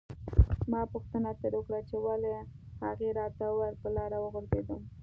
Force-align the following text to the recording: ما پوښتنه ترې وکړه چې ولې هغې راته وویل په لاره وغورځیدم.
ما 0.71 0.81
پوښتنه 0.93 1.29
ترې 1.41 1.57
وکړه 1.59 1.79
چې 1.89 1.95
ولې 2.05 2.35
هغې 2.83 3.09
راته 3.19 3.43
وویل 3.47 3.75
په 3.83 3.89
لاره 3.95 4.17
وغورځیدم. 4.19 4.81